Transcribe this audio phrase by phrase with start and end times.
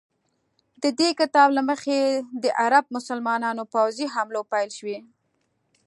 [0.83, 1.97] د دې کتاب له مخې
[2.43, 4.95] د عرب مسلمانانو پوځي حملو پیل شو.